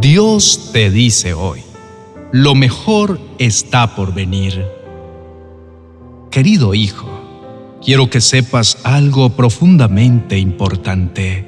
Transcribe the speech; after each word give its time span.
Dios 0.00 0.70
te 0.72 0.90
dice 0.90 1.34
hoy, 1.34 1.60
lo 2.32 2.54
mejor 2.54 3.20
está 3.38 3.94
por 3.94 4.14
venir. 4.14 4.64
Querido 6.30 6.72
hijo, 6.72 7.78
quiero 7.84 8.08
que 8.08 8.22
sepas 8.22 8.78
algo 8.82 9.28
profundamente 9.36 10.38
importante. 10.38 11.44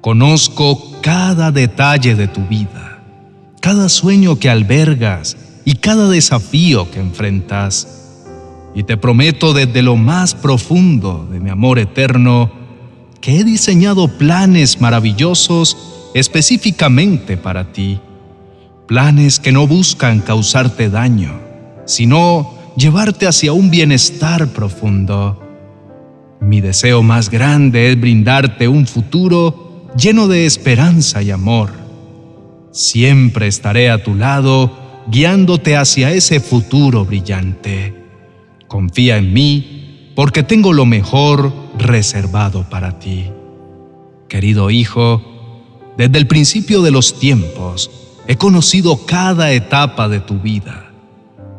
Conozco 0.00 1.00
cada 1.02 1.50
detalle 1.50 2.14
de 2.14 2.28
tu 2.28 2.46
vida, 2.46 3.02
cada 3.60 3.88
sueño 3.88 4.38
que 4.38 4.50
albergas 4.50 5.36
y 5.64 5.74
cada 5.74 6.08
desafío 6.08 6.88
que 6.92 7.00
enfrentas. 7.00 7.88
Y 8.76 8.84
te 8.84 8.96
prometo 8.96 9.52
desde 9.52 9.82
lo 9.82 9.96
más 9.96 10.36
profundo 10.36 11.26
de 11.28 11.40
mi 11.40 11.50
amor 11.50 11.80
eterno 11.80 12.52
que 13.20 13.40
he 13.40 13.42
diseñado 13.42 14.06
planes 14.06 14.80
maravillosos 14.80 15.93
específicamente 16.14 17.36
para 17.36 17.72
ti. 17.72 18.00
Planes 18.86 19.40
que 19.40 19.52
no 19.52 19.66
buscan 19.66 20.20
causarte 20.20 20.88
daño, 20.88 21.40
sino 21.84 22.54
llevarte 22.76 23.26
hacia 23.26 23.52
un 23.52 23.70
bienestar 23.70 24.48
profundo. 24.48 25.40
Mi 26.40 26.60
deseo 26.60 27.02
más 27.02 27.30
grande 27.30 27.90
es 27.90 28.00
brindarte 28.00 28.68
un 28.68 28.86
futuro 28.86 29.88
lleno 29.96 30.28
de 30.28 30.46
esperanza 30.46 31.22
y 31.22 31.30
amor. 31.30 31.70
Siempre 32.70 33.46
estaré 33.46 33.90
a 33.90 34.02
tu 34.02 34.14
lado, 34.14 35.04
guiándote 35.08 35.76
hacia 35.76 36.12
ese 36.12 36.40
futuro 36.40 37.04
brillante. 37.04 37.94
Confía 38.68 39.16
en 39.16 39.32
mí, 39.32 40.12
porque 40.14 40.42
tengo 40.42 40.72
lo 40.72 40.84
mejor 40.86 41.52
reservado 41.78 42.68
para 42.68 42.98
ti. 42.98 43.26
Querido 44.28 44.70
hijo, 44.70 45.33
desde 45.96 46.18
el 46.18 46.26
principio 46.26 46.82
de 46.82 46.90
los 46.90 47.18
tiempos 47.18 47.90
he 48.26 48.36
conocido 48.36 49.06
cada 49.06 49.52
etapa 49.52 50.08
de 50.08 50.20
tu 50.20 50.38
vida 50.40 50.84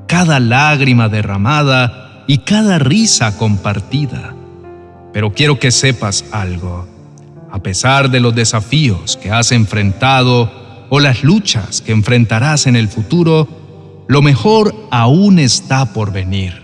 cada 0.07 0.39
lágrima 0.39 1.09
derramada 1.09 2.23
y 2.27 2.39
cada 2.39 2.79
risa 2.79 3.37
compartida. 3.37 4.35
Pero 5.13 5.33
quiero 5.33 5.59
que 5.59 5.71
sepas 5.71 6.25
algo. 6.31 6.87
A 7.51 7.59
pesar 7.59 8.09
de 8.09 8.19
los 8.19 8.35
desafíos 8.35 9.17
que 9.17 9.31
has 9.31 9.51
enfrentado 9.51 10.51
o 10.89 10.99
las 10.99 11.23
luchas 11.23 11.81
que 11.81 11.91
enfrentarás 11.91 12.67
en 12.67 12.75
el 12.75 12.87
futuro, 12.89 13.47
lo 14.07 14.21
mejor 14.21 14.75
aún 14.91 15.39
está 15.39 15.93
por 15.93 16.11
venir. 16.11 16.63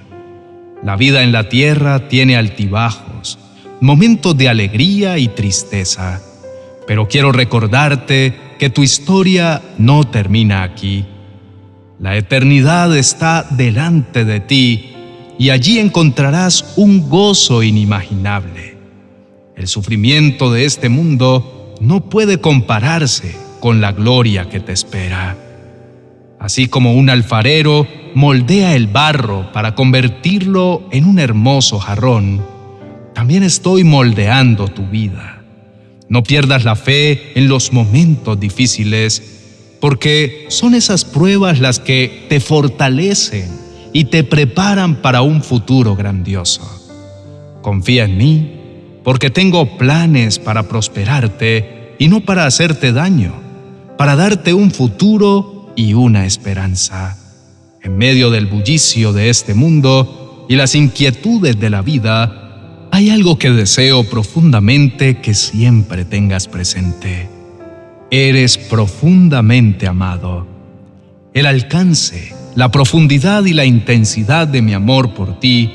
La 0.84 0.96
vida 0.96 1.22
en 1.24 1.32
la 1.32 1.50
tierra 1.50 2.08
tiene 2.08 2.36
altibajos, 2.36 3.40
momentos 3.80 4.36
de 4.38 4.50
alegría 4.50 5.18
y 5.18 5.28
tristeza, 5.28 6.22
pero 6.88 7.08
quiero 7.08 7.32
recordarte 7.32 8.36
que 8.60 8.70
tu 8.70 8.84
historia 8.84 9.62
no 9.78 10.04
termina 10.04 10.64
aquí 10.64 11.06
la 12.02 12.18
eternidad 12.18 12.98
está 12.98 13.46
delante 13.52 14.26
de 14.26 14.40
ti 14.40 14.92
y 15.38 15.52
allí 15.52 15.78
encontrarás 15.78 16.74
un 16.76 17.08
gozo 17.08 17.62
inimaginable. 17.62 18.76
El 19.56 19.68
sufrimiento 19.68 20.52
de 20.52 20.66
este 20.66 20.90
mundo 20.90 21.76
no 21.80 22.10
puede 22.10 22.42
compararse 22.42 23.36
con 23.60 23.82
la 23.82 23.92
gloria 23.92 24.50
que 24.50 24.60
te 24.60 24.72
espera. 24.72 25.38
Así 26.40 26.68
como 26.68 26.96
un 26.96 27.12
alfarero 27.12 27.88
moldea 28.16 28.74
el 28.74 28.88
barro 28.88 29.52
para 29.52 29.76
convertirlo 29.76 30.90
en 30.92 31.06
un 31.06 31.20
hermoso 31.20 31.78
jarrón, 31.78 32.44
también 33.14 33.44
estoy 33.44 33.84
moldeando 33.84 34.70
tu 34.70 34.88
vida. 34.88 35.41
No 36.12 36.24
pierdas 36.24 36.66
la 36.66 36.76
fe 36.76 37.32
en 37.36 37.48
los 37.48 37.72
momentos 37.72 38.38
difíciles 38.38 39.78
porque 39.80 40.46
son 40.50 40.76
esas 40.76 41.06
pruebas 41.06 41.62
las 41.62 41.80
que 41.80 42.26
te 42.28 42.42
fortalecen 42.42 43.50
y 43.94 44.04
te 44.04 44.26
preparan 44.26 44.96
para 45.02 45.22
un 45.22 45.42
futuro 45.42 45.96
grandioso. 45.96 46.64
Confía 47.62 48.04
en 48.04 48.18
mí, 48.18 48.52
porque 49.06 49.30
tengo 49.30 49.78
planes 49.78 50.38
para 50.38 50.64
prosperarte 50.64 51.96
y 51.98 52.10
no 52.10 52.20
para 52.20 52.46
hacerte 52.46 52.92
daño, 52.92 53.32
para 53.98 54.18
darte 54.18 54.54
un 54.54 54.72
futuro 54.72 55.72
y 55.78 55.94
una 55.94 56.26
esperanza. 56.26 57.18
En 57.82 57.98
medio 57.98 58.32
del 58.32 58.48
bullicio 58.48 59.14
de 59.14 59.30
este 59.30 59.54
mundo 59.54 60.46
y 60.50 60.58
las 60.58 60.76
inquietudes 60.76 61.58
de 61.58 61.70
la 61.70 61.82
vida, 61.82 62.51
hay 62.92 63.10
algo 63.10 63.38
que 63.38 63.50
deseo 63.50 64.04
profundamente 64.04 65.20
que 65.22 65.34
siempre 65.34 66.06
tengas 66.06 66.48
presente 66.48 67.30
Eres 68.14 68.58
profundamente 68.58 69.88
amado. 69.88 70.46
El 71.34 71.46
alcance, 71.46 72.36
la 72.56 72.70
profundidad 72.70 73.46
y 73.46 73.54
la 73.54 73.64
intensidad 73.64 74.50
de 74.50 74.62
mi 74.62 74.74
amor 74.74 75.14
por 75.14 75.40
ti 75.40 75.72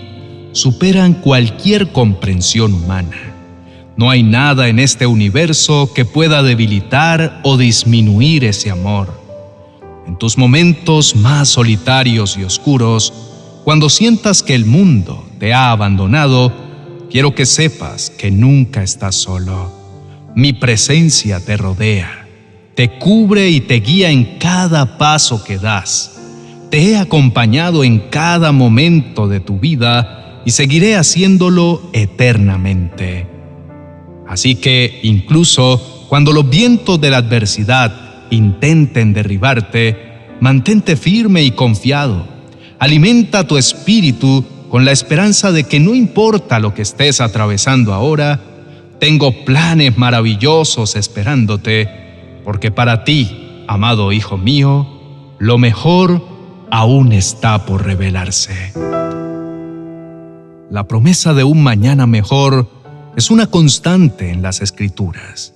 superan 0.52 1.14
cualquier 1.14 1.92
comprensión 1.92 2.74
humana. 2.74 3.16
No 3.96 4.10
hay 4.10 4.22
nada 4.22 4.68
en 4.68 4.78
este 4.78 5.06
universo 5.06 5.90
que 5.94 6.04
pueda 6.04 6.42
debilitar 6.42 7.40
o 7.42 7.56
disminuir 7.56 8.44
ese 8.44 8.70
amor. 8.70 9.18
En 10.06 10.18
tus 10.18 10.36
momentos 10.36 11.16
más 11.16 11.48
solitarios 11.48 12.36
y 12.36 12.44
oscuros, 12.44 13.14
cuando 13.64 13.88
sientas 13.88 14.42
que 14.42 14.54
el 14.54 14.66
mundo 14.66 15.26
te 15.38 15.54
ha 15.54 15.70
abandonado, 15.70 16.65
quiero 17.16 17.34
que 17.34 17.46
sepas 17.46 18.10
que 18.10 18.30
nunca 18.30 18.82
estás 18.82 19.14
solo. 19.14 19.72
Mi 20.34 20.52
presencia 20.52 21.40
te 21.40 21.56
rodea 21.56 22.26
te 22.76 22.90
cubre 22.90 23.48
y 23.48 23.62
te 23.62 23.80
guía 23.80 24.10
en 24.10 24.36
cada 24.38 24.98
paso 24.98 25.42
que 25.42 25.56
das. 25.56 26.20
Te 26.70 26.90
he 26.90 26.98
acompañado 26.98 27.84
en 27.84 28.00
cada 28.10 28.52
momento 28.52 29.28
de 29.28 29.40
tu 29.40 29.58
vida 29.58 30.42
y 30.44 30.50
seguiré 30.50 30.94
haciéndolo 30.94 31.88
eternamente. 31.94 33.26
Así 34.28 34.56
que 34.56 35.00
incluso 35.02 36.06
cuando 36.10 36.32
los 36.32 36.50
vientos 36.50 37.00
de 37.00 37.08
la 37.08 37.16
adversidad 37.16 38.26
intenten 38.28 39.14
derribarte, 39.14 39.96
mantente 40.40 40.96
firme 40.96 41.44
y 41.44 41.52
confiado. 41.52 42.28
Alimenta 42.78 43.46
tu 43.46 43.56
espíritu 43.56 44.44
con 44.70 44.84
la 44.84 44.92
esperanza 44.92 45.52
de 45.52 45.64
que 45.64 45.80
no 45.80 45.94
importa 45.94 46.58
lo 46.58 46.74
que 46.74 46.82
estés 46.82 47.20
atravesando 47.20 47.92
ahora, 47.92 48.40
tengo 48.98 49.44
planes 49.44 49.96
maravillosos 49.98 50.96
esperándote 50.96 51.88
porque 52.44 52.70
para 52.70 53.04
ti, 53.04 53.64
amado 53.66 54.12
Hijo 54.12 54.38
mío, 54.38 54.86
lo 55.38 55.58
mejor 55.58 56.22
aún 56.70 57.12
está 57.12 57.66
por 57.66 57.84
revelarse. 57.84 58.72
La 60.70 60.84
promesa 60.88 61.34
de 61.34 61.44
un 61.44 61.62
mañana 61.62 62.06
mejor 62.06 62.68
es 63.16 63.30
una 63.30 63.46
constante 63.46 64.30
en 64.30 64.42
las 64.42 64.60
escrituras, 64.60 65.54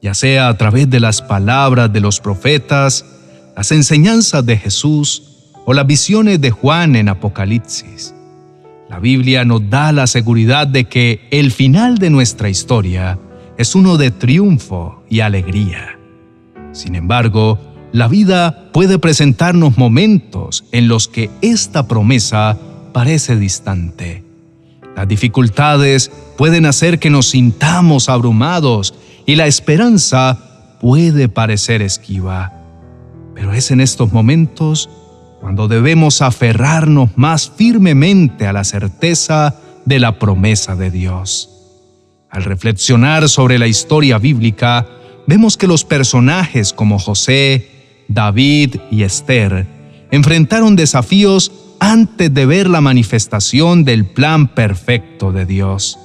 ya 0.00 0.14
sea 0.14 0.48
a 0.48 0.56
través 0.56 0.90
de 0.90 1.00
las 1.00 1.22
palabras 1.22 1.92
de 1.92 2.00
los 2.00 2.20
profetas, 2.20 3.04
las 3.56 3.72
enseñanzas 3.72 4.44
de 4.44 4.56
Jesús 4.56 5.50
o 5.64 5.72
las 5.74 5.86
visiones 5.86 6.40
de 6.40 6.50
Juan 6.50 6.96
en 6.96 7.08
Apocalipsis. 7.08 8.14
La 8.92 8.98
Biblia 8.98 9.46
nos 9.46 9.70
da 9.70 9.90
la 9.90 10.06
seguridad 10.06 10.66
de 10.66 10.84
que 10.84 11.26
el 11.30 11.50
final 11.50 11.96
de 11.96 12.10
nuestra 12.10 12.50
historia 12.50 13.18
es 13.56 13.74
uno 13.74 13.96
de 13.96 14.10
triunfo 14.10 15.02
y 15.08 15.20
alegría. 15.20 15.98
Sin 16.72 16.94
embargo, 16.94 17.58
la 17.92 18.06
vida 18.06 18.70
puede 18.70 18.98
presentarnos 18.98 19.78
momentos 19.78 20.66
en 20.72 20.88
los 20.88 21.08
que 21.08 21.30
esta 21.40 21.88
promesa 21.88 22.58
parece 22.92 23.36
distante. 23.36 24.24
Las 24.94 25.08
dificultades 25.08 26.10
pueden 26.36 26.66
hacer 26.66 26.98
que 26.98 27.08
nos 27.08 27.30
sintamos 27.30 28.10
abrumados 28.10 28.92
y 29.24 29.36
la 29.36 29.46
esperanza 29.46 30.76
puede 30.82 31.30
parecer 31.30 31.80
esquiva. 31.80 32.52
Pero 33.34 33.54
es 33.54 33.70
en 33.70 33.80
estos 33.80 34.12
momentos 34.12 34.90
cuando 35.42 35.66
debemos 35.66 36.22
aferrarnos 36.22 37.10
más 37.16 37.50
firmemente 37.50 38.46
a 38.46 38.52
la 38.52 38.62
certeza 38.62 39.56
de 39.84 39.98
la 39.98 40.20
promesa 40.20 40.76
de 40.76 40.92
Dios. 40.92 41.50
Al 42.30 42.44
reflexionar 42.44 43.28
sobre 43.28 43.58
la 43.58 43.66
historia 43.66 44.18
bíblica, 44.18 44.86
vemos 45.26 45.56
que 45.56 45.66
los 45.66 45.84
personajes 45.84 46.72
como 46.72 47.00
José, 47.00 48.04
David 48.06 48.76
y 48.92 49.02
Esther 49.02 49.66
enfrentaron 50.12 50.76
desafíos 50.76 51.50
antes 51.80 52.32
de 52.32 52.46
ver 52.46 52.70
la 52.70 52.80
manifestación 52.80 53.84
del 53.84 54.06
plan 54.06 54.46
perfecto 54.46 55.32
de 55.32 55.44
Dios. 55.44 55.98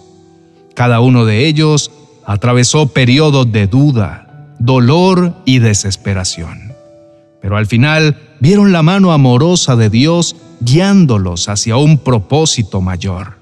Cada 0.73 0.99
uno 0.99 1.25
de 1.25 1.45
ellos 1.45 1.91
atravesó 2.25 2.87
periodos 2.87 3.51
de 3.51 3.67
duda, 3.67 4.55
dolor 4.57 5.35
y 5.45 5.59
desesperación. 5.59 6.73
Pero 7.39 7.55
al 7.55 7.67
final 7.67 8.17
vieron 8.39 8.71
la 8.71 8.83
mano 8.83 9.11
amorosa 9.11 9.75
de 9.75 9.89
Dios 9.89 10.35
guiándolos 10.59 11.49
hacia 11.49 11.77
un 11.77 11.97
propósito 11.97 12.81
mayor. 12.81 13.37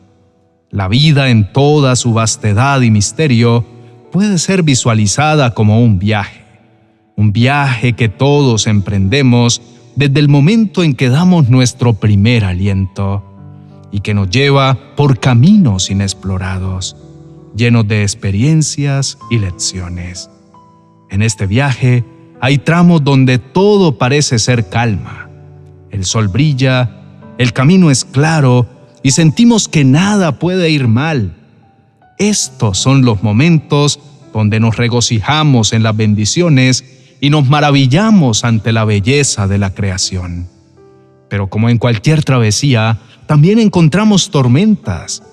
La 0.70 0.88
vida 0.88 1.30
en 1.30 1.52
toda 1.52 1.96
su 1.96 2.14
vastedad 2.14 2.82
y 2.82 2.92
misterio 2.92 3.66
puede 4.12 4.38
ser 4.38 4.64
visualizada 4.64 5.54
como 5.54 5.82
un 5.82 6.00
viaje. 6.00 6.44
un 7.18 7.32
viaje 7.32 7.94
que 7.94 8.10
todos 8.10 8.68
emprendemos 8.68 9.62
desde 9.96 10.20
el 10.20 10.28
momento 10.28 10.84
en 10.84 10.96
que 10.96 11.08
damos 11.08 11.50
nuestro 11.50 11.94
primer 11.94 12.44
aliento 12.44 13.24
y 13.90 14.02
que 14.02 14.14
nos 14.14 14.30
lleva 14.30 14.78
por 14.98 15.20
caminos 15.20 15.90
inexplorados, 15.90 16.98
llenos 17.56 17.88
de 17.88 18.02
experiencias 18.02 19.18
y 19.30 19.40
lecciones. 19.40 20.30
En 21.10 21.22
este 21.22 21.48
viaje 21.48 22.04
hay 22.46 22.60
tramos 22.60 23.04
donde 23.04 23.40
todo 23.40 23.98
parece 23.98 24.38
ser 24.38 24.70
calma. 24.70 25.32
El 25.90 26.06
sol 26.06 26.28
brilla, 26.28 26.92
el 27.40 27.54
camino 27.54 27.90
es 27.90 28.06
claro 28.06 28.68
y 29.02 29.10
sentimos 29.10 29.68
que 29.68 29.84
nada 29.84 30.38
puede 30.38 30.70
ir 30.70 30.88
mal. 30.88 31.34
Estos 32.20 32.78
son 32.78 33.04
los 33.04 33.24
momentos 33.24 34.00
donde 34.32 34.60
nos 34.60 34.78
regocijamos 34.78 35.74
en 35.74 35.82
las 35.82 35.98
bendiciones 35.98 36.86
y 37.20 37.32
nos 37.32 37.50
maravillamos 37.50 38.44
ante 38.44 38.72
la 38.72 38.86
belleza 38.86 39.48
de 39.48 39.58
la 39.58 39.74
creación. 39.74 40.48
Pero 41.28 41.48
como 41.50 41.70
en 41.70 41.80
cualquier 41.80 42.24
travesía, 42.24 43.00
también 43.26 43.58
encontramos 43.58 44.30
tormentas. 44.30 45.24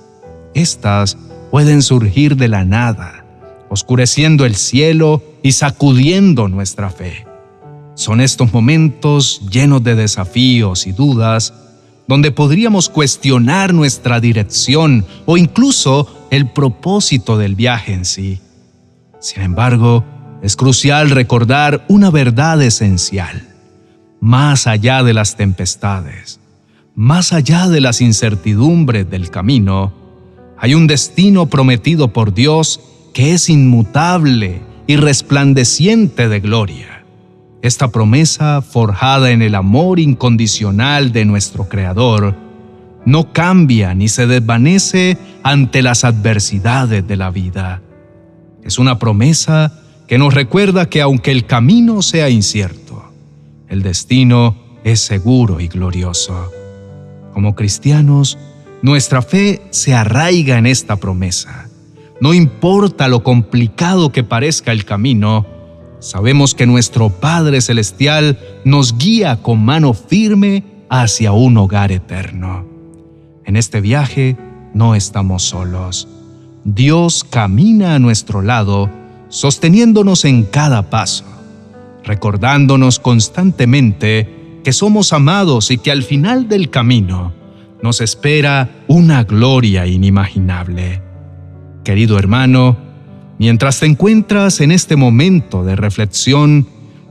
Estas 0.55 1.19
pueden 1.50 1.82
surgir 1.82 2.37
de 2.37 2.49
la 2.49 2.64
nada, 2.64 3.26
oscureciendo 3.69 4.47
el 4.47 4.55
cielo 4.55 5.23
y 5.42 5.52
sacudiendo 5.52 6.48
nuestra 6.48 6.90
fe. 6.90 7.26
Son 7.94 8.20
estos 8.20 8.52
momentos 8.52 9.42
llenos 9.50 9.82
de 9.84 9.94
desafíos 9.94 10.86
y 10.86 10.92
dudas 10.92 11.52
donde 12.08 12.30
podríamos 12.30 12.88
cuestionar 12.88 13.72
nuestra 13.74 14.20
dirección 14.20 15.06
o 15.24 15.36
incluso 15.36 16.26
el 16.30 16.48
propósito 16.50 17.38
del 17.38 17.54
viaje 17.54 17.92
en 17.92 18.04
sí. 18.04 18.40
Sin 19.20 19.42
embargo, 19.42 20.04
es 20.42 20.56
crucial 20.56 21.10
recordar 21.10 21.84
una 21.88 22.10
verdad 22.10 22.60
esencial. 22.62 23.48
Más 24.20 24.66
allá 24.66 25.02
de 25.02 25.14
las 25.14 25.36
tempestades, 25.36 26.40
más 26.94 27.32
allá 27.32 27.68
de 27.68 27.80
las 27.80 28.00
incertidumbres 28.00 29.08
del 29.08 29.30
camino, 29.30 29.92
hay 30.58 30.74
un 30.74 30.86
destino 30.86 31.46
prometido 31.46 32.12
por 32.12 32.34
Dios 32.34 32.80
que 33.14 33.34
es 33.34 33.48
inmutable 33.48 34.62
y 34.87 34.96
resplandeciente 34.96 36.29
de 36.29 36.40
gloria. 36.40 37.05
Esta 37.62 37.88
promesa, 37.88 38.61
forjada 38.62 39.31
en 39.31 39.40
el 39.43 39.55
amor 39.55 40.00
incondicional 40.00 41.12
de 41.12 41.25
nuestro 41.25 41.69
Creador, 41.69 42.34
no 43.05 43.32
cambia 43.32 43.94
ni 43.94 44.08
se 44.08 44.26
desvanece 44.26 45.17
ante 45.43 45.82
las 45.82 46.05
adversidades 46.05 47.06
de 47.06 47.17
la 47.17 47.31
vida. 47.31 47.82
Es 48.64 48.79
una 48.79 48.99
promesa 48.99 49.73
que 50.06 50.19
nos 50.19 50.34
recuerda 50.34 50.88
que 50.88 51.00
aunque 51.00 51.31
el 51.31 51.46
camino 51.46 52.02
sea 52.02 52.28
incierto, 52.31 53.05
el 53.69 53.82
destino 53.82 54.56
es 54.85 55.00
seguro 55.00 55.61
y 55.61 55.69
glorioso. 55.69 56.50
Como 57.32 57.55
cristianos, 57.55 58.38
nuestra 58.82 59.23
fe 59.23 59.62
se 59.70 59.94
arraiga 59.94 60.58
en 60.58 60.67
esta 60.67 60.96
promesa. 60.96 61.69
No 62.22 62.34
importa 62.34 63.08
lo 63.08 63.24
complicado 63.24 64.12
que 64.12 64.22
parezca 64.22 64.70
el 64.70 64.84
camino, 64.84 65.44
sabemos 65.98 66.54
que 66.54 66.66
nuestro 66.66 67.10
Padre 67.10 67.60
Celestial 67.60 68.38
nos 68.64 68.96
guía 68.96 69.42
con 69.42 69.64
mano 69.64 69.92
firme 69.92 70.62
hacia 70.88 71.32
un 71.32 71.56
hogar 71.56 71.90
eterno. 71.90 72.64
En 73.44 73.56
este 73.56 73.80
viaje 73.80 74.36
no 74.72 74.94
estamos 74.94 75.42
solos. 75.42 76.06
Dios 76.62 77.24
camina 77.28 77.96
a 77.96 77.98
nuestro 77.98 78.40
lado 78.40 78.88
sosteniéndonos 79.28 80.25
en 80.25 80.44
cada 80.44 80.90
paso, 80.90 81.25
recordándonos 82.04 83.00
constantemente 83.00 84.60
que 84.62 84.72
somos 84.72 85.12
amados 85.12 85.72
y 85.72 85.78
que 85.78 85.90
al 85.90 86.04
final 86.04 86.48
del 86.48 86.70
camino 86.70 87.32
nos 87.82 88.00
espera 88.00 88.70
una 88.86 89.25
gloria 89.25 89.88
inimaginable. 89.88 91.12
Querido 91.84 92.19
hermano, 92.19 92.76
mientras 93.38 93.81
te 93.81 93.87
encuentras 93.87 94.61
en 94.61 94.70
este 94.70 94.96
momento 94.96 95.64
de 95.64 95.75
reflexión, 95.75 96.67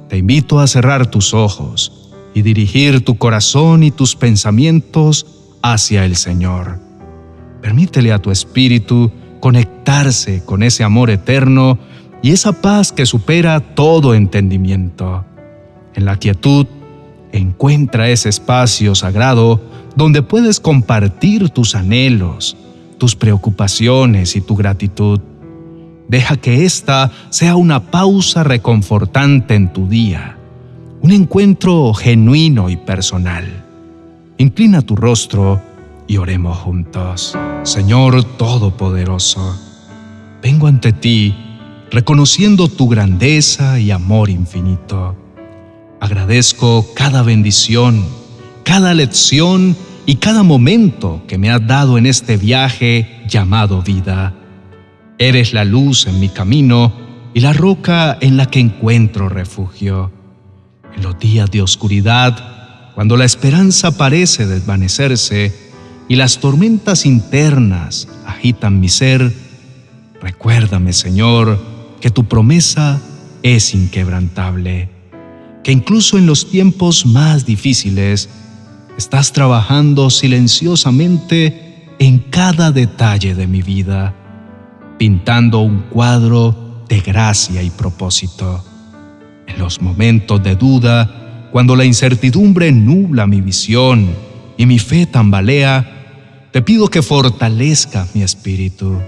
te 0.07 0.17
invito 0.17 0.59
a 0.59 0.67
cerrar 0.67 1.07
tus 1.07 1.33
ojos 1.33 2.09
y 2.33 2.41
dirigir 2.41 3.03
tu 3.03 3.17
corazón 3.17 3.83
y 3.83 3.91
tus 3.91 4.15
pensamientos 4.15 5.25
hacia 5.61 6.05
el 6.05 6.15
Señor. 6.15 6.79
Permítele 7.61 8.13
a 8.13 8.19
tu 8.19 8.31
espíritu 8.31 9.11
conectarse 9.41 10.43
con 10.45 10.63
ese 10.63 10.83
amor 10.83 11.09
eterno 11.09 11.77
y 12.21 12.31
esa 12.31 12.53
paz 12.53 12.91
que 12.91 13.05
supera 13.05 13.59
todo 13.59 14.13
entendimiento. 14.13 15.25
En 15.95 16.05
la 16.05 16.15
quietud, 16.15 16.65
encuentra 17.33 18.09
ese 18.09 18.29
espacio 18.29 18.95
sagrado 18.95 19.61
donde 19.95 20.21
puedes 20.21 20.59
compartir 20.59 21.49
tus 21.49 21.75
anhelos, 21.75 22.55
tus 23.01 23.15
preocupaciones 23.15 24.35
y 24.35 24.41
tu 24.41 24.55
gratitud. 24.55 25.19
Deja 26.07 26.35
que 26.35 26.65
esta 26.65 27.11
sea 27.31 27.55
una 27.55 27.89
pausa 27.89 28.43
reconfortante 28.43 29.55
en 29.55 29.73
tu 29.73 29.87
día, 29.87 30.37
un 31.01 31.09
encuentro 31.09 31.95
genuino 31.95 32.69
y 32.69 32.77
personal. 32.77 33.65
Inclina 34.37 34.83
tu 34.83 34.95
rostro 34.95 35.59
y 36.05 36.17
oremos 36.17 36.59
juntos. 36.59 37.35
Señor 37.63 38.23
Todopoderoso, 38.23 39.59
vengo 40.43 40.67
ante 40.67 40.93
ti 40.93 41.35
reconociendo 41.89 42.67
tu 42.67 42.87
grandeza 42.87 43.79
y 43.79 43.89
amor 43.89 44.29
infinito. 44.29 45.15
Agradezco 45.99 46.85
cada 46.93 47.23
bendición, 47.23 48.05
cada 48.63 48.93
lección 48.93 49.75
y 50.05 50.15
cada 50.15 50.43
momento 50.43 51.23
que 51.27 51.37
me 51.37 51.51
has 51.51 51.65
dado 51.65 51.97
en 51.97 52.05
este 52.05 52.37
viaje 52.37 53.21
llamado 53.27 53.81
vida. 53.81 54.33
Eres 55.17 55.53
la 55.53 55.63
luz 55.63 56.07
en 56.07 56.19
mi 56.19 56.29
camino 56.29 56.93
y 57.33 57.41
la 57.41 57.53
roca 57.53 58.17
en 58.21 58.37
la 58.37 58.47
que 58.47 58.59
encuentro 58.59 59.29
refugio. 59.29 60.11
En 60.95 61.03
los 61.03 61.19
días 61.19 61.49
de 61.51 61.61
oscuridad, 61.61 62.91
cuando 62.95 63.15
la 63.15 63.25
esperanza 63.25 63.97
parece 63.97 64.47
desvanecerse 64.47 65.53
y 66.09 66.15
las 66.15 66.39
tormentas 66.39 67.05
internas 67.05 68.07
agitan 68.25 68.79
mi 68.79 68.89
ser, 68.89 69.31
recuérdame, 70.21 70.91
Señor, 70.91 71.57
que 72.01 72.09
tu 72.09 72.25
promesa 72.25 72.99
es 73.43 73.73
inquebrantable, 73.73 74.89
que 75.63 75.71
incluso 75.71 76.17
en 76.17 76.25
los 76.25 76.49
tiempos 76.49 77.05
más 77.05 77.45
difíciles 77.45 78.29
estás 79.01 79.33
trabajando 79.33 80.11
silenciosamente 80.11 81.87
en 81.97 82.19
cada 82.19 82.71
detalle 82.71 83.33
de 83.33 83.47
mi 83.47 83.63
vida, 83.63 84.13
pintando 84.99 85.61
un 85.61 85.79
cuadro 85.89 86.85
de 86.87 86.99
gracia 86.99 87.63
y 87.63 87.71
propósito. 87.71 88.63
En 89.47 89.57
los 89.57 89.81
momentos 89.81 90.43
de 90.43 90.55
duda, 90.55 91.49
cuando 91.51 91.75
la 91.75 91.83
incertidumbre 91.83 92.71
nubla 92.71 93.25
mi 93.25 93.41
visión 93.41 94.07
y 94.55 94.67
mi 94.67 94.77
fe 94.77 95.07
tambalea, 95.07 96.49
te 96.51 96.61
pido 96.61 96.87
que 96.87 97.01
fortalezcas 97.01 98.15
mi 98.15 98.21
espíritu 98.21 99.01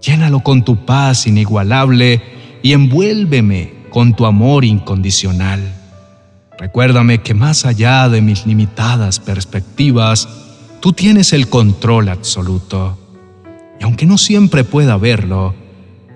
Llénalo 0.00 0.40
con 0.40 0.64
tu 0.64 0.86
paz 0.86 1.26
inigualable 1.26 2.22
y 2.62 2.72
envuélveme 2.72 3.72
con 3.90 4.14
tu 4.14 4.26
amor 4.26 4.64
incondicional. 4.64 5.77
Recuérdame 6.58 7.18
que 7.18 7.34
más 7.34 7.64
allá 7.64 8.08
de 8.08 8.20
mis 8.20 8.44
limitadas 8.44 9.20
perspectivas, 9.20 10.28
tú 10.80 10.92
tienes 10.92 11.32
el 11.32 11.48
control 11.48 12.08
absoluto. 12.08 12.98
Y 13.80 13.84
aunque 13.84 14.06
no 14.06 14.18
siempre 14.18 14.64
pueda 14.64 14.96
verlo, 14.96 15.54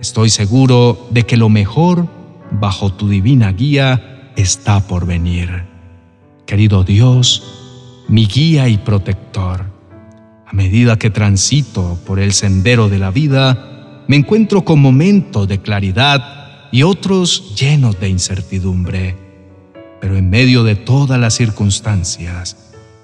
estoy 0.01 0.31
seguro 0.31 1.07
de 1.11 1.25
que 1.25 1.37
lo 1.37 1.49
mejor, 1.49 2.09
bajo 2.51 2.93
tu 2.93 3.09
divina 3.09 3.53
guía, 3.53 4.33
está 4.35 4.81
por 4.81 5.07
venir. 5.07 5.65
Querido 6.45 6.83
Dios, 6.83 8.05
mi 8.09 8.27
guía 8.27 8.69
y 8.69 8.79
protector, 8.79 9.67
a 10.45 10.53
medida 10.53 10.99
que 10.99 11.11
transito 11.11 11.99
por 12.05 12.19
el 12.19 12.33
sendero 12.33 12.89
de 12.89 12.99
la 12.99 13.13
vida, 13.13 14.05
me 14.09 14.17
encuentro 14.17 14.65
con 14.65 14.81
momentos 14.81 15.47
de 15.47 15.61
claridad 15.61 16.69
y 16.73 16.83
otros 16.83 17.55
llenos 17.55 18.01
de 18.01 18.09
incertidumbre. 18.09 19.22
Pero 20.03 20.17
en 20.17 20.29
medio 20.31 20.65
de 20.65 20.75
todas 20.75 21.21
las 21.21 21.35
circunstancias, 21.35 22.57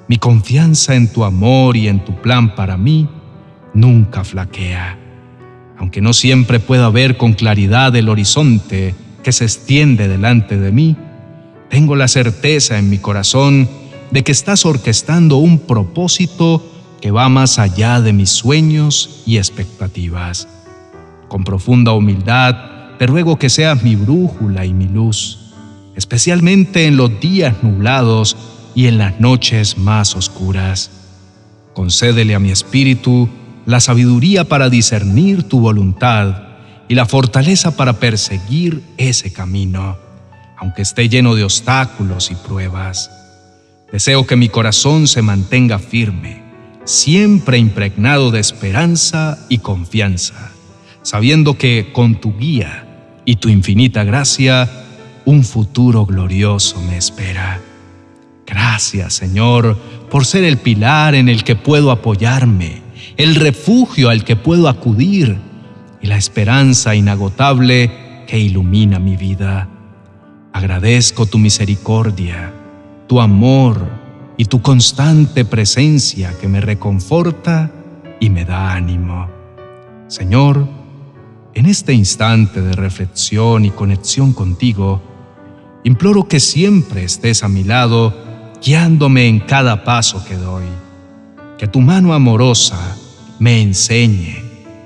mi 0.09 0.17
confianza 0.17 0.97
en 0.97 1.07
tu 1.07 1.23
amor 1.23 1.76
y 1.76 1.87
en 1.87 2.05
tu 2.05 2.21
plan 2.21 2.57
para 2.57 2.76
mí 2.76 3.09
nunca 3.73 4.25
flaquea. 4.25 4.99
Aunque 5.78 6.00
no 6.00 6.12
siempre 6.12 6.59
pueda 6.59 6.90
ver 6.90 7.17
con 7.17 7.35
claridad 7.35 7.95
el 7.95 8.09
horizonte 8.09 8.97
que 9.23 9.31
se 9.31 9.45
extiende 9.45 10.09
delante 10.09 10.59
de 10.59 10.73
mí, 10.73 10.97
tengo 11.71 11.95
la 11.95 12.09
certeza 12.09 12.78
en 12.78 12.90
mi 12.90 12.99
corazón 12.99 13.69
de 14.11 14.25
que 14.25 14.33
estás 14.33 14.67
orquestando 14.67 15.37
un 15.37 15.61
propósito 15.61 16.69
que 17.00 17.12
va 17.12 17.28
más 17.28 17.61
allá 17.61 18.00
de 18.00 18.12
mis 18.12 18.31
sueños 18.31 19.23
y 19.25 19.37
expectativas. 19.37 20.49
Con 21.28 21.45
profunda 21.45 21.93
humildad, 21.93 22.57
te 22.99 23.07
ruego 23.07 23.38
que 23.38 23.50
seas 23.50 23.85
mi 23.85 23.95
brújula 23.95 24.64
y 24.64 24.73
mi 24.73 24.88
luz, 24.88 25.48
especialmente 25.99 26.87
en 26.87 26.97
los 26.97 27.19
días 27.19 27.57
nublados 27.64 28.37
y 28.76 28.87
en 28.87 28.99
las 28.99 29.19
noches 29.19 29.76
más 29.76 30.14
oscuras. 30.14 30.93
Concédele 31.75 32.37
a 32.37 32.38
mi 32.38 32.52
espíritu 32.52 33.28
la 33.67 33.81
sabiduría 33.81 34.45
para 34.45 34.71
discernir 34.71 35.43
tu 35.43 35.59
voluntad 35.59 36.45
y 36.87 36.95
la 36.95 37.05
fortaleza 37.05 37.76
para 37.76 37.95
perseguir 37.95 38.81
ese 38.97 39.33
camino, 39.33 39.99
aunque 40.57 40.83
esté 40.83 41.09
lleno 41.09 41.35
de 41.35 41.43
obstáculos 41.43 42.31
y 42.31 42.37
pruebas. 42.37 43.11
Deseo 43.90 44.25
que 44.25 44.37
mi 44.37 44.49
corazón 44.49 45.09
se 45.09 45.21
mantenga 45.21 45.81
firme, 45.81 46.45
siempre 46.85 47.59
impregnado 47.59 48.31
de 48.31 48.38
esperanza 48.38 49.37
y 49.49 49.59
confianza, 49.59 50.52
sabiendo 51.02 51.59
que 51.59 51.90
con 51.93 52.21
tu 52.21 52.38
guía 52.38 52.87
y 53.25 53.35
tu 53.35 53.49
infinita 53.49 54.05
gracia, 54.05 54.87
un 55.28 55.44
futuro 55.44 56.06
glorioso 56.06 56.80
me 56.80 56.97
espera. 56.97 57.61
Gracias, 58.47 59.12
Señor, 59.12 59.76
por 60.11 60.25
ser 60.25 60.42
el 60.42 60.56
pilar 60.56 61.14
en 61.14 61.28
el 61.28 61.44
que 61.44 61.54
puedo 61.54 61.90
apoyarme, 61.90 62.80
el 63.18 63.35
refugio 63.35 64.08
al 64.08 64.25
que 64.25 64.37
puedo 64.37 64.70
acudir 64.70 65.37
y 66.00 66.06
la 66.06 66.16
esperanza 66.16 66.94
inagotable 66.94 68.25
que 68.26 68.38
ilumina 68.38 68.99
mi 68.99 69.16
vida. 69.18 69.68
Agradezco 70.54 71.26
tu 71.26 71.37
misericordia, 71.37 72.50
tu 73.06 73.20
amor 73.20 73.87
y 74.38 74.47
tu 74.47 74.62
constante 74.62 75.44
presencia 75.44 76.32
que 76.40 76.49
me 76.49 76.62
reconforta 76.62 77.70
y 78.18 78.30
me 78.30 78.47
da 78.47 78.73
ánimo. 78.73 79.28
Señor, 80.06 80.66
en 81.52 81.66
este 81.66 81.92
instante 81.92 82.62
de 82.62 82.73
reflexión 82.73 83.66
y 83.66 83.70
conexión 83.70 84.32
contigo, 84.32 85.02
imploro 85.88 86.28
que 86.28 86.38
siempre 86.38 87.02
estés 87.02 87.42
a 87.42 87.49
mi 87.49 87.64
lado 87.64 88.14
guiándome 88.62 89.26
en 89.26 89.40
cada 89.40 89.85
paso 89.85 90.25
que 90.25 90.37
doy. 90.37 90.64
Que 91.59 91.66
tu 91.66 91.80
mano 91.80 92.12
amorosa 92.12 92.97
me 93.38 93.61
enseñe, 93.62 94.42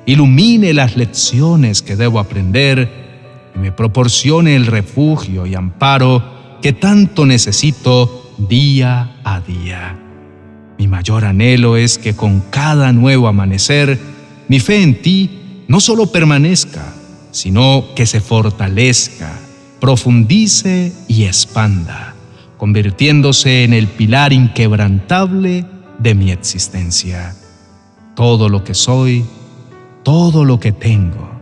ilumine 0.06 0.72
las 0.72 0.96
lecciones 0.96 1.82
que 1.82 1.96
debo 1.96 2.20
aprender 2.20 3.50
y 3.54 3.58
me 3.58 3.72
proporcione 3.72 4.56
el 4.56 4.66
refugio 4.66 5.44
y 5.46 5.54
amparo 5.54 6.58
que 6.62 6.72
tanto 6.72 7.26
necesito 7.26 8.32
día 8.38 9.16
a 9.24 9.40
día. 9.40 9.98
Mi 10.78 10.86
mayor 10.86 11.24
anhelo 11.24 11.76
es 11.76 11.98
que 11.98 12.14
con 12.14 12.40
cada 12.40 12.92
nuevo 12.92 13.28
amanecer, 13.28 13.98
mi 14.48 14.60
fe 14.60 14.82
en 14.82 15.02
ti 15.02 15.64
no 15.68 15.80
solo 15.80 16.06
permanezca, 16.06 16.94
sino 17.32 17.86
que 17.96 18.06
se 18.06 18.20
fortalezca, 18.20 19.32
profundice 19.82 20.92
y 21.08 21.24
expanda 21.24 22.14
convirtiéndose 22.56 23.64
en 23.64 23.72
el 23.72 23.88
pilar 23.88 24.32
inquebrantable 24.32 25.66
de 25.98 26.14
mi 26.14 26.30
existencia. 26.30 27.34
Todo 28.14 28.48
lo 28.48 28.62
que 28.62 28.74
soy, 28.74 29.24
todo 30.04 30.44
lo 30.44 30.60
que 30.60 30.70
tengo 30.70 31.32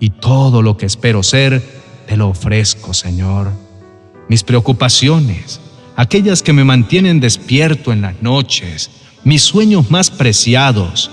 y 0.00 0.10
todo 0.10 0.60
lo 0.60 0.76
que 0.76 0.84
espero 0.84 1.22
ser, 1.22 1.62
te 2.06 2.18
lo 2.18 2.28
ofrezco, 2.28 2.92
Señor. 2.92 3.50
Mis 4.28 4.42
preocupaciones, 4.42 5.58
aquellas 5.96 6.42
que 6.42 6.52
me 6.52 6.64
mantienen 6.64 7.20
despierto 7.20 7.90
en 7.90 8.02
las 8.02 8.20
noches, 8.20 8.90
mis 9.24 9.44
sueños 9.44 9.90
más 9.90 10.10
preciados 10.10 11.10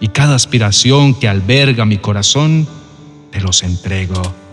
y 0.00 0.08
cada 0.08 0.36
aspiración 0.36 1.12
que 1.12 1.28
alberga 1.28 1.84
mi 1.84 1.98
corazón, 1.98 2.66
te 3.30 3.42
los 3.42 3.62
entrego. 3.62 4.47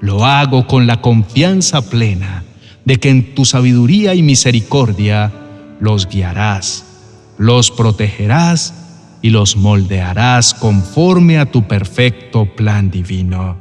Lo 0.00 0.24
hago 0.24 0.66
con 0.66 0.86
la 0.86 1.00
confianza 1.00 1.82
plena 1.82 2.44
de 2.84 2.98
que 2.98 3.10
en 3.10 3.34
tu 3.34 3.44
sabiduría 3.44 4.14
y 4.14 4.22
misericordia 4.22 5.32
los 5.80 6.08
guiarás, 6.08 6.84
los 7.36 7.70
protegerás 7.70 8.74
y 9.22 9.30
los 9.30 9.56
moldearás 9.56 10.54
conforme 10.54 11.38
a 11.38 11.50
tu 11.50 11.66
perfecto 11.66 12.46
plan 12.54 12.90
divino. 12.90 13.56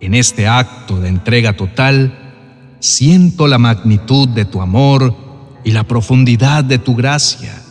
En 0.00 0.14
este 0.14 0.46
acto 0.46 1.00
de 1.00 1.08
entrega 1.08 1.56
total, 1.56 2.76
siento 2.80 3.46
la 3.46 3.58
magnitud 3.58 4.28
de 4.28 4.44
tu 4.44 4.60
amor 4.60 5.16
y 5.64 5.72
la 5.72 5.84
profundidad 5.84 6.62
de 6.62 6.78
tu 6.78 6.94
gracia. 6.94 7.62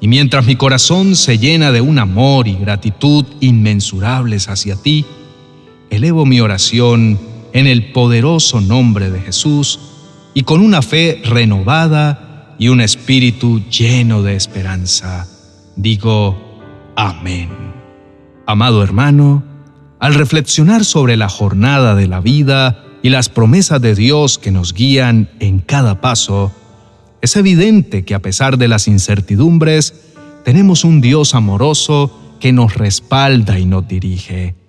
Y 0.00 0.08
mientras 0.08 0.44
mi 0.44 0.56
corazón 0.56 1.14
se 1.14 1.38
llena 1.38 1.70
de 1.70 1.80
un 1.80 1.98
amor 1.98 2.48
y 2.48 2.56
gratitud 2.56 3.24
inmensurables 3.40 4.48
hacia 4.48 4.74
ti, 4.74 5.06
elevo 5.92 6.24
mi 6.24 6.40
oración 6.40 7.20
en 7.52 7.66
el 7.66 7.92
poderoso 7.92 8.62
nombre 8.62 9.10
de 9.10 9.20
Jesús, 9.20 9.78
y 10.34 10.42
con 10.44 10.62
una 10.62 10.80
fe 10.80 11.20
renovada 11.22 12.56
y 12.58 12.68
un 12.68 12.80
espíritu 12.80 13.60
lleno 13.68 14.22
de 14.22 14.34
esperanza. 14.34 15.26
Digo, 15.76 16.94
amén. 16.96 17.50
Amado 18.46 18.82
hermano, 18.82 19.44
al 20.00 20.14
reflexionar 20.14 20.86
sobre 20.86 21.18
la 21.18 21.28
jornada 21.28 21.94
de 21.94 22.08
la 22.08 22.20
vida 22.20 22.82
y 23.02 23.10
las 23.10 23.28
promesas 23.28 23.82
de 23.82 23.94
Dios 23.94 24.38
que 24.38 24.50
nos 24.50 24.72
guían 24.72 25.28
en 25.40 25.58
cada 25.58 26.00
paso, 26.00 26.52
es 27.20 27.36
evidente 27.36 28.06
que 28.06 28.14
a 28.14 28.22
pesar 28.22 28.56
de 28.56 28.68
las 28.68 28.88
incertidumbres, 28.88 29.94
tenemos 30.42 30.84
un 30.84 31.02
Dios 31.02 31.34
amoroso 31.34 32.18
que 32.40 32.52
nos 32.54 32.76
respalda 32.76 33.58
y 33.58 33.66
nos 33.66 33.86
dirige. 33.86 34.61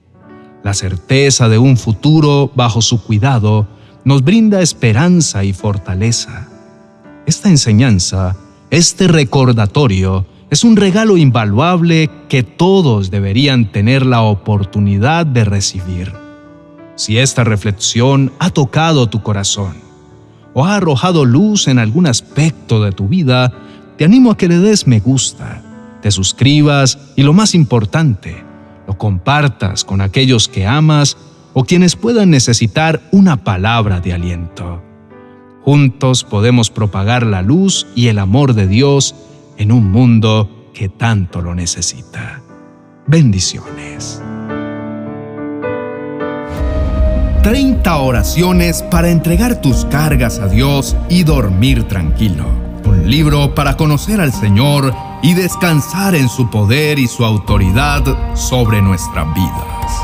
La 0.64 0.74
certeza 0.74 1.50
de 1.50 1.58
un 1.58 1.76
futuro 1.76 2.50
bajo 2.56 2.82
su 2.82 3.04
cuidado 3.04 3.68
nos 4.06 4.24
brinda 4.24 4.62
esperanza 4.62 5.44
y 5.44 5.52
fortaleza. 5.52 6.48
Esta 7.26 7.50
enseñanza, 7.50 8.38
este 8.70 9.10
recordatorio, 9.10 10.26
es 10.50 10.64
un 10.64 10.78
regalo 10.78 11.18
invaluable 11.18 12.10
que 12.30 12.44
todos 12.44 13.12
deberían 13.12 13.72
tener 13.72 14.06
la 14.06 14.22
oportunidad 14.22 15.26
de 15.26 15.44
recibir. 15.44 16.14
Si 16.96 17.18
esta 17.18 17.44
reflexión 17.44 18.32
ha 18.40 18.50
tocado 18.50 19.08
tu 19.08 19.22
corazón 19.22 19.76
o 20.54 20.66
ha 20.66 20.76
arrojado 20.76 21.26
luz 21.26 21.68
en 21.68 21.80
algún 21.80 22.08
aspecto 22.08 22.82
de 22.84 22.92
tu 22.92 23.10
vida, 23.10 23.52
te 23.98 24.06
animo 24.06 24.32
a 24.32 24.38
que 24.38 24.48
le 24.48 24.60
des 24.60 24.88
me 24.88 25.00
gusta, 25.00 25.62
te 26.02 26.12
suscribas 26.12 27.00
y 27.16 27.24
lo 27.24 27.34
más 27.34 27.54
importante, 27.56 28.53
compartas 28.98 29.84
con 29.84 30.02
aquellos 30.02 30.48
que 30.48 30.66
amas 30.66 31.18
o 31.54 31.64
quienes 31.64 31.96
puedan 31.96 32.30
necesitar 32.30 33.02
una 33.12 33.44
palabra 33.44 34.00
de 34.00 34.14
aliento. 34.14 34.82
Juntos 35.64 36.24
podemos 36.24 36.70
propagar 36.70 37.26
la 37.26 37.42
luz 37.42 37.88
y 37.96 38.08
el 38.08 38.20
amor 38.20 38.54
de 38.54 38.68
Dios 38.68 39.16
en 39.58 39.72
un 39.72 39.92
mundo 39.92 40.70
que 40.74 40.90
tanto 40.90 41.42
lo 41.42 41.56
necesita. 41.56 42.42
Bendiciones. 43.08 44.22
30 47.44 47.98
oraciones 47.98 48.82
para 48.84 49.10
entregar 49.10 49.62
tus 49.62 49.86
cargas 49.86 50.40
a 50.40 50.48
Dios 50.48 50.96
y 51.10 51.24
dormir 51.24 51.84
tranquilo. 51.84 52.46
Un 52.86 53.10
libro 53.10 53.54
para 53.54 53.76
conocer 53.76 54.22
al 54.22 54.32
Señor 54.32 54.94
y 55.24 55.34
descansar 55.34 56.14
en 56.14 56.30
su 56.30 56.50
poder 56.50 57.00
y 57.00 57.08
su 57.08 57.26
autoridad 57.26 58.36
sobre 58.36 58.82
nuestras 58.82 59.34
vidas. 59.34 60.03